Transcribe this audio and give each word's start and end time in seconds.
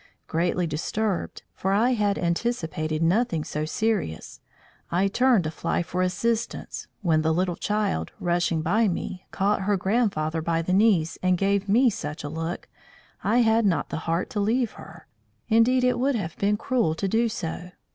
Greatly 0.25 0.65
disturbed, 0.65 1.43
for 1.53 1.73
I 1.73 1.91
had 1.91 2.17
anticipated 2.17 3.03
nothing 3.03 3.43
so 3.43 3.65
serious, 3.65 4.41
I 4.91 5.07
turned 5.07 5.43
to 5.43 5.51
fly 5.51 5.83
for 5.83 6.01
assistance, 6.01 6.87
when 7.03 7.21
the 7.21 7.31
little 7.31 7.55
child, 7.55 8.11
rushing 8.19 8.63
by 8.63 8.87
me, 8.87 9.27
caught 9.29 9.61
her 9.61 9.77
grandfather 9.77 10.41
by 10.41 10.63
the 10.63 10.73
knees 10.73 11.19
and 11.21 11.37
gave 11.37 11.69
me 11.69 11.91
such 11.91 12.23
a 12.23 12.29
look, 12.29 12.67
I 13.23 13.41
had 13.41 13.63
not 13.63 13.89
the 13.89 13.97
heart 14.09 14.31
to 14.31 14.39
leave 14.39 14.71
her. 14.71 15.05
Indeed 15.49 15.83
it 15.83 15.99
would 15.99 16.15
have 16.15 16.35
been 16.35 16.57
cruel 16.57 16.95
to 16.95 17.07
do 17.07 17.29
so. 17.29 17.69